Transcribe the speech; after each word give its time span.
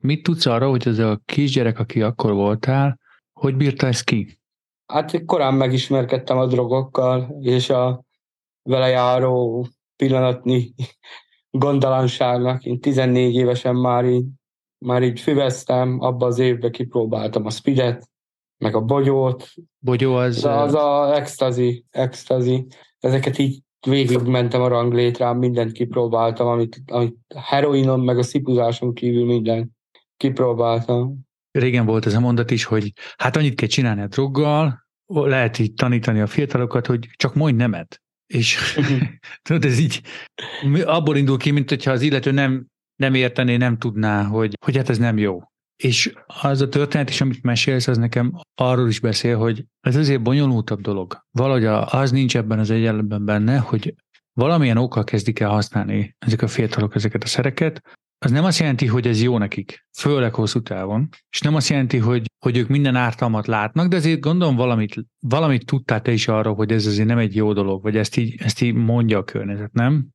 mit 0.00 0.22
tudsz 0.22 0.46
arra, 0.46 0.68
hogy 0.68 0.88
ez 0.88 0.98
a 0.98 1.20
kisgyerek, 1.24 1.78
aki 1.78 2.02
akkor 2.02 2.32
voltál, 2.32 2.98
hogy 3.32 3.56
bírta 3.56 3.86
ezt 3.86 4.04
ki? 4.04 4.38
Hát 4.86 5.24
korán 5.24 5.54
megismerkedtem 5.54 6.38
a 6.38 6.46
drogokkal, 6.46 7.36
és 7.40 7.70
a 7.70 8.02
vele 8.62 8.88
járó 8.88 9.66
pillanatnyi 9.96 10.74
gondalanságnak. 11.50 12.64
Én 12.64 12.80
14 12.80 13.34
évesen 13.34 13.76
már 13.76 14.04
így, 14.04 14.26
már 14.78 15.02
így 15.02 15.20
füveztem, 15.20 16.00
abba 16.00 16.26
az 16.26 16.38
évben 16.38 16.70
kipróbáltam 16.70 17.46
a 17.46 17.50
spidet, 17.50 18.08
meg 18.58 18.74
a 18.74 18.80
bogyót. 18.80 19.48
Bogyó 19.78 20.14
az... 20.14 20.36
Az, 20.36 20.44
az 20.44 20.74
a 20.74 21.14
extazi, 21.16 21.84
extazi. 21.90 22.66
Ezeket 22.98 23.38
így 23.38 23.62
végig 23.86 24.18
mentem 24.18 24.62
a 24.62 24.68
ranglétrán, 24.68 25.36
mindent 25.36 25.72
kipróbáltam, 25.72 26.46
amit, 26.46 26.82
amit 26.86 27.16
heroinon, 27.34 28.00
meg 28.00 28.18
a 28.18 28.22
szipuzáson 28.22 28.94
kívül 28.94 29.24
minden 29.24 29.78
kipróbáltam. 30.20 31.18
Régen 31.50 31.86
volt 31.86 32.06
ez 32.06 32.14
a 32.14 32.20
mondat 32.20 32.50
is, 32.50 32.64
hogy 32.64 32.92
hát 33.16 33.36
annyit 33.36 33.54
kell 33.54 33.68
csinálni 33.68 34.00
a 34.00 34.06
droggal, 34.06 34.86
lehet 35.06 35.58
így 35.58 35.74
tanítani 35.74 36.20
a 36.20 36.26
fiatalokat, 36.26 36.86
hogy 36.86 37.08
csak 37.16 37.34
mondj 37.34 37.56
nemet. 37.56 38.02
És 38.26 38.78
tudod, 39.42 39.64
ez 39.64 39.78
így 39.78 40.02
abból 40.84 41.16
indul 41.16 41.38
ki, 41.38 41.50
mint 41.50 41.68
hogyha 41.68 41.90
az 41.90 42.02
illető 42.02 42.30
nem, 42.30 42.66
nem 42.96 43.14
értené, 43.14 43.56
nem 43.56 43.78
tudná, 43.78 44.22
hogy, 44.24 44.54
hogy 44.64 44.76
hát 44.76 44.88
ez 44.88 44.98
nem 44.98 45.18
jó. 45.18 45.40
És 45.82 46.12
az 46.42 46.60
a 46.60 46.68
történet 46.68 47.10
is, 47.10 47.20
amit 47.20 47.42
mesélsz, 47.42 47.86
az 47.86 47.98
nekem 47.98 48.32
arról 48.54 48.88
is 48.88 49.00
beszél, 49.00 49.38
hogy 49.38 49.64
ez 49.80 49.96
azért 49.96 50.22
bonyolultabb 50.22 50.80
dolog. 50.80 51.24
Valahogy 51.30 51.64
az 52.00 52.10
nincs 52.10 52.36
ebben 52.36 52.58
az 52.58 52.70
egyenletben 52.70 53.24
benne, 53.24 53.58
hogy 53.58 53.94
valamilyen 54.32 54.76
okkal 54.76 55.04
kezdik 55.04 55.40
el 55.40 55.48
használni 55.48 56.16
ezek 56.18 56.42
a 56.42 56.48
fiatalok 56.48 56.94
ezeket 56.94 57.22
a 57.22 57.26
szereket, 57.26 57.98
az 58.24 58.30
nem 58.30 58.44
azt 58.44 58.58
jelenti, 58.58 58.86
hogy 58.86 59.06
ez 59.06 59.22
jó 59.22 59.38
nekik, 59.38 59.86
főleg 59.98 60.34
hosszú 60.34 60.62
távon, 60.62 61.08
és 61.30 61.40
nem 61.40 61.54
azt 61.54 61.68
jelenti, 61.68 61.96
hogy, 61.96 62.22
hogy 62.44 62.56
ők 62.56 62.68
minden 62.68 62.96
ártalmat 62.96 63.46
látnak, 63.46 63.88
de 63.88 63.96
azért 63.96 64.20
gondolom 64.20 64.56
valamit, 64.56 64.94
valamit 65.18 65.66
tudtál 65.66 66.02
te 66.02 66.12
is 66.12 66.28
arról, 66.28 66.54
hogy 66.54 66.72
ez 66.72 66.86
azért 66.86 67.08
nem 67.08 67.18
egy 67.18 67.34
jó 67.34 67.52
dolog, 67.52 67.82
vagy 67.82 67.96
ezt 67.96 68.16
így, 68.16 68.34
ezt 68.38 68.60
így 68.60 68.74
mondja 68.74 69.18
a 69.18 69.24
környezet, 69.24 69.72
nem? 69.72 70.06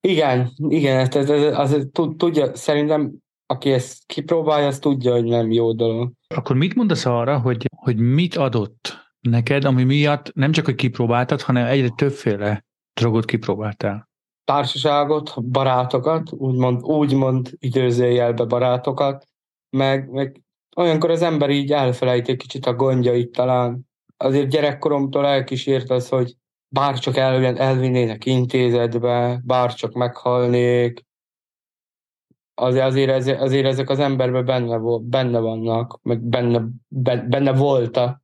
Igen, 0.00 0.52
igen, 0.68 0.98
ez, 0.98 1.14
ez, 1.14 1.30
ez, 1.30 1.58
az, 1.58 1.88
tudja, 2.16 2.54
szerintem 2.54 3.12
aki 3.46 3.70
ezt 3.70 4.06
kipróbálja, 4.06 4.66
az 4.66 4.78
tudja, 4.78 5.12
hogy 5.12 5.24
nem 5.24 5.52
jó 5.52 5.72
dolog. 5.72 6.12
Akkor 6.34 6.56
mit 6.56 6.74
mondasz 6.74 7.06
arra, 7.06 7.38
hogy, 7.38 7.66
hogy 7.76 7.96
mit 7.96 8.36
adott 8.36 8.98
neked, 9.20 9.64
ami 9.64 9.84
miatt 9.84 10.32
nem 10.34 10.52
csak, 10.52 10.64
hogy 10.64 10.74
kipróbáltad, 10.74 11.40
hanem 11.40 11.66
egyre 11.66 11.88
többféle 11.88 12.64
drogot 13.00 13.24
kipróbáltál? 13.24 14.08
Társaságot, 14.44 15.44
barátokat, 15.44 16.32
úgymond, 16.32 16.82
úgymond 16.82 17.50
időzőjelbe 17.58 18.44
barátokat, 18.44 19.28
meg, 19.70 20.10
meg 20.10 20.42
olyankor 20.76 21.10
az 21.10 21.22
ember 21.22 21.50
így 21.50 21.72
elfelejt 21.72 22.28
egy 22.28 22.36
kicsit 22.36 22.66
a 22.66 22.74
gondjait 22.74 23.32
talán. 23.32 23.88
Azért 24.16 24.48
gyerekkoromtól 24.48 25.26
elkísért 25.26 25.90
az, 25.90 26.08
hogy 26.08 26.34
bárcsak 26.68 27.16
el, 27.16 27.44
elvinnének 27.58 28.26
intézetbe, 28.26 29.40
bárcsak 29.44 29.92
meghalnék, 29.92 31.04
azért, 32.54 33.10
azért, 33.10 33.40
azért 33.40 33.66
ezek 33.66 33.90
az 33.90 33.98
emberben 33.98 34.44
benne, 34.44 34.78
benne 35.00 35.38
vannak, 35.38 35.98
meg 36.02 36.20
benne, 36.20 36.62
benne 37.28 37.52
voltak. 37.52 38.22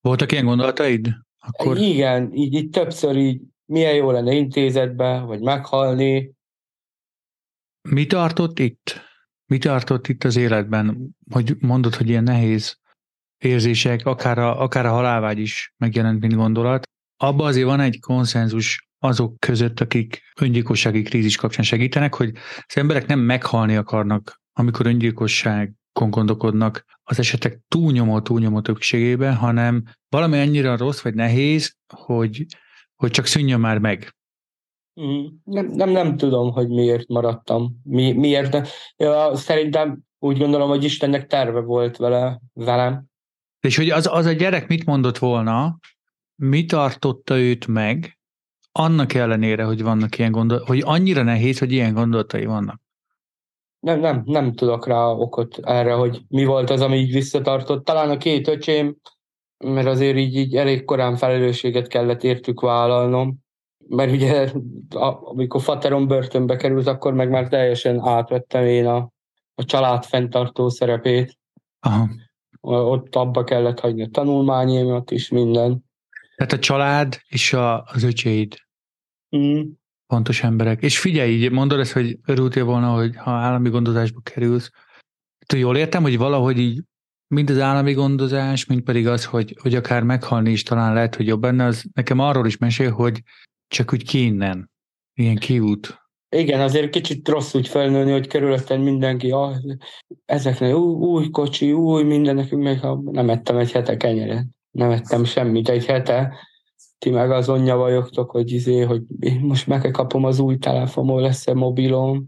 Voltak 0.00 0.32
ilyen 0.32 0.44
gondolataid? 0.44 1.08
Akkor... 1.38 1.78
Igen, 1.78 2.32
így, 2.32 2.54
így 2.54 2.70
többször 2.70 3.16
így 3.16 3.40
milyen 3.70 3.94
jó 3.94 4.10
lenne 4.10 4.32
intézetbe, 4.32 5.20
vagy 5.20 5.40
meghalni. 5.40 6.32
Mi 7.88 8.06
tartott 8.06 8.58
itt? 8.58 9.00
Mi 9.46 9.58
tartott 9.58 10.08
itt 10.08 10.24
az 10.24 10.36
életben, 10.36 11.16
hogy 11.30 11.56
mondod, 11.60 11.94
hogy 11.94 12.08
ilyen 12.08 12.22
nehéz 12.22 12.78
érzések, 13.38 14.06
akár 14.06 14.38
a, 14.38 14.60
akár 14.60 14.86
a 14.86 14.90
halálvágy 14.90 15.38
is 15.38 15.74
megjelent, 15.76 16.20
mint 16.20 16.34
gondolat. 16.34 16.82
Abba 17.16 17.44
azért 17.44 17.66
van 17.66 17.80
egy 17.80 18.00
konszenzus 18.00 18.88
azok 18.98 19.38
között, 19.38 19.80
akik 19.80 20.22
öngyilkossági 20.40 21.02
krízis 21.02 21.36
kapcsán 21.36 21.64
segítenek, 21.64 22.14
hogy 22.14 22.32
az 22.66 22.76
emberek 22.76 23.06
nem 23.06 23.18
meghalni 23.18 23.76
akarnak, 23.76 24.40
amikor 24.52 24.86
öngyilkosság 24.86 25.72
gondolkodnak 25.92 26.84
az 27.02 27.18
esetek 27.18 27.60
túlnyomó, 27.68 28.20
túlnyomó 28.20 28.60
többségében, 28.60 29.34
hanem 29.34 29.84
valami 30.08 30.38
annyira 30.38 30.76
rossz 30.76 31.00
vagy 31.00 31.14
nehéz, 31.14 31.76
hogy, 31.94 32.46
hogy 33.00 33.10
csak 33.10 33.26
szűnjön 33.26 33.60
már 33.60 33.78
meg. 33.78 34.16
Mm, 35.00 35.26
nem, 35.44 35.66
nem, 35.66 35.88
nem 35.90 36.16
tudom, 36.16 36.52
hogy 36.52 36.68
miért 36.68 37.08
maradtam. 37.08 37.80
Mi, 37.82 38.12
miért? 38.12 38.68
Ja, 38.96 39.36
szerintem 39.36 39.98
úgy 40.18 40.38
gondolom, 40.38 40.68
hogy 40.68 40.84
Istennek 40.84 41.26
terve 41.26 41.60
volt 41.60 41.96
vele, 41.96 42.40
velem. 42.52 43.04
És 43.60 43.76
hogy 43.76 43.90
az, 43.90 44.06
az 44.06 44.26
a 44.26 44.32
gyerek 44.32 44.68
mit 44.68 44.84
mondott 44.84 45.18
volna, 45.18 45.78
mi 46.34 46.64
tartotta 46.64 47.38
őt 47.38 47.66
meg, 47.66 48.18
annak 48.72 49.14
ellenére, 49.14 49.64
hogy 49.64 49.82
vannak 49.82 50.18
ilyen 50.18 50.30
gondolatai, 50.30 50.66
hogy 50.68 50.94
annyira 50.94 51.22
nehéz, 51.22 51.58
hogy 51.58 51.72
ilyen 51.72 51.94
gondolatai 51.94 52.44
vannak. 52.44 52.80
Nem, 53.80 54.00
nem, 54.00 54.22
nem 54.26 54.52
tudok 54.52 54.86
rá 54.86 55.06
okot 55.06 55.58
erre, 55.58 55.92
hogy 55.92 56.22
mi 56.28 56.44
volt 56.44 56.70
az, 56.70 56.80
ami 56.80 56.96
így 56.96 57.12
visszatartott. 57.12 57.84
Talán 57.84 58.10
a 58.10 58.16
két 58.16 58.48
öcsém, 58.48 58.96
mert 59.64 59.86
azért 59.86 60.16
így, 60.16 60.36
így 60.36 60.56
elég 60.56 60.84
korán 60.84 61.16
felelősséget 61.16 61.88
kellett 61.88 62.22
értük 62.22 62.60
vállalnom, 62.60 63.38
mert 63.88 64.12
ugye 64.12 64.52
amikor 65.20 65.62
Fateron 65.62 66.06
börtönbe 66.06 66.56
került, 66.56 66.86
akkor 66.86 67.14
meg 67.14 67.30
már 67.30 67.48
teljesen 67.48 68.00
átvettem 68.08 68.64
én 68.64 68.86
a, 68.86 69.10
a 69.54 69.64
család 69.64 70.04
fenntartó 70.04 70.68
szerepét. 70.68 71.38
Aha. 71.80 72.08
Ott 72.60 73.14
abba 73.14 73.44
kellett 73.44 73.80
hagyni 73.80 74.02
a 74.02 74.08
tanulmányémat 74.08 75.10
is, 75.10 75.28
minden. 75.28 75.84
Tehát 76.36 76.52
a 76.52 76.58
család 76.58 77.20
és 77.28 77.52
a, 77.52 77.82
az 77.82 78.02
öcséid. 78.02 78.54
Mm. 79.36 79.60
Fontos 80.06 80.42
emberek. 80.42 80.82
És 80.82 80.98
figyelj, 80.98 81.30
így 81.30 81.50
mondod 81.50 81.78
ezt, 81.78 81.92
hogy 81.92 82.18
örültél 82.26 82.64
volna, 82.64 82.94
hogy 82.94 83.16
ha 83.16 83.30
állami 83.30 83.68
gondozásba 83.68 84.20
kerülsz. 84.20 84.70
Te 85.46 85.56
jól 85.56 85.76
értem, 85.76 86.02
hogy 86.02 86.18
valahogy 86.18 86.58
így 86.58 86.82
mind 87.34 87.50
az 87.50 87.58
állami 87.58 87.92
gondozás, 87.92 88.66
mind 88.66 88.80
pedig 88.80 89.06
az, 89.06 89.24
hogy, 89.24 89.56
hogy 89.60 89.74
akár 89.74 90.02
meghalni 90.02 90.50
is 90.50 90.62
talán 90.62 90.94
lehet, 90.94 91.14
hogy 91.14 91.26
jobb 91.26 91.40
benne, 91.40 91.64
az 91.64 91.84
nekem 91.94 92.18
arról 92.18 92.46
is 92.46 92.56
mesél, 92.56 92.90
hogy 92.90 93.22
csak 93.68 93.92
úgy 93.92 94.04
ki 94.04 94.24
innen. 94.24 94.70
Ilyen 95.14 95.36
kiút. 95.36 95.98
Igen, 96.36 96.60
azért 96.60 96.90
kicsit 96.90 97.28
rossz 97.28 97.54
úgy 97.54 97.68
felnőni, 97.68 98.10
hogy 98.10 98.26
körülöttem 98.26 98.80
mindenki, 98.80 99.30
ah, 99.30 99.56
ezeknek 100.24 100.74
új, 100.74 101.08
új 101.08 101.30
kocsi, 101.30 101.72
új 101.72 102.02
mindenek, 102.02 102.50
még 102.50 102.80
ha 102.80 103.02
nem 103.04 103.30
ettem 103.30 103.56
egy 103.56 103.72
hete 103.72 103.96
kenyeret 103.96 104.46
nem 104.70 104.90
ettem 104.90 105.24
semmit 105.24 105.68
egy 105.68 105.86
hete, 105.86 106.34
ti 106.98 107.10
meg 107.10 107.30
azon 107.30 107.60
nyavajogtok, 107.60 108.30
hogy, 108.30 108.52
izé, 108.52 108.80
hogy 108.80 109.02
én 109.18 109.40
most 109.40 109.66
meg 109.66 109.90
kapom 109.90 110.24
az 110.24 110.38
új 110.38 110.58
telefonom, 110.58 111.18
lesz-e 111.18 111.54
mobilom, 111.54 112.24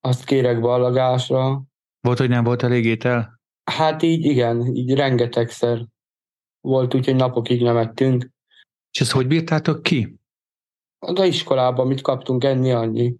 azt 0.00 0.24
kérek 0.24 0.60
ballagásra. 0.60 1.62
Volt, 2.00 2.18
hogy 2.18 2.28
nem 2.28 2.44
volt 2.44 2.62
elég 2.62 2.84
étel? 2.84 3.35
Hát 3.70 4.02
így 4.02 4.24
igen, 4.24 4.66
így 4.74 4.94
rengetegszer. 4.94 5.86
Volt 6.60 6.94
úgy, 6.94 7.04
hogy 7.04 7.16
napokig 7.16 7.62
nem 7.62 7.76
ettünk. 7.76 8.30
És 8.90 9.00
ezt 9.00 9.12
hogy 9.12 9.26
bírtátok 9.26 9.82
ki? 9.82 10.18
Az 10.98 11.26
iskolában 11.26 11.86
mit 11.86 12.00
kaptunk 12.00 12.44
enni, 12.44 12.72
annyi. 12.72 13.14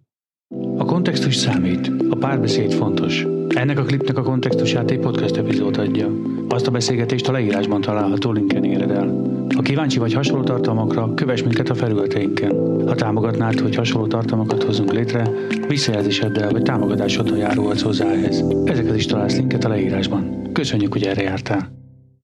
A 0.77 0.85
kontextus 0.85 1.35
számít, 1.35 1.91
a 2.09 2.15
párbeszéd 2.15 2.73
fontos. 2.73 3.25
Ennek 3.47 3.77
a 3.77 3.83
klipnek 3.83 4.17
a 4.17 4.23
kontextusát 4.23 4.91
egy 4.91 4.99
podcast 4.99 5.35
epizód 5.35 5.77
adja. 5.77 6.11
Azt 6.49 6.67
a 6.67 6.71
beszélgetést 6.71 7.27
a 7.27 7.31
leírásban 7.31 7.81
található 7.81 8.31
linken 8.31 8.63
éred 8.63 8.91
el. 8.91 9.36
Ha 9.55 9.61
kíváncsi 9.61 9.99
vagy 9.99 10.13
hasonló 10.13 10.43
tartalmakra, 10.43 11.13
kövess 11.13 11.41
minket 11.41 11.69
a 11.69 11.75
felületeinken. 11.75 12.51
Ha 12.87 12.95
támogatnád, 12.95 13.59
hogy 13.59 13.75
hasonló 13.75 14.07
tartalmakat 14.07 14.63
hozunk 14.63 14.93
létre, 14.93 15.29
visszajelzéseddel 15.67 16.49
vagy 16.51 16.61
támogatásoddal 16.61 17.37
járulhatsz 17.37 17.81
hozzá 17.81 18.11
ehhez. 18.11 18.43
Ezeket 18.65 18.95
is 18.95 19.05
találsz 19.05 19.35
linket 19.37 19.65
a 19.65 19.69
leírásban. 19.69 20.49
Köszönjük, 20.53 20.93
hogy 20.93 21.03
erre 21.03 21.21
jártál! 21.21 21.76